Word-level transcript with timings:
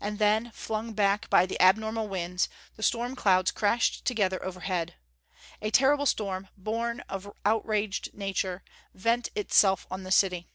And 0.00 0.18
then, 0.18 0.52
flung 0.52 0.94
back 0.94 1.28
by 1.28 1.44
the 1.44 1.60
abnormal 1.60 2.08
winds, 2.08 2.48
the 2.76 2.82
storm 2.82 3.14
clouds 3.14 3.50
crashed 3.50 4.06
together 4.06 4.42
overhead. 4.42 4.94
A 5.60 5.70
terrible 5.70 6.06
storm, 6.06 6.48
born 6.56 7.00
of 7.10 7.30
outraged 7.44 8.14
nature, 8.14 8.64
vent 8.94 9.28
itself 9.36 9.86
on 9.90 10.02
the 10.02 10.10
city. 10.10 10.48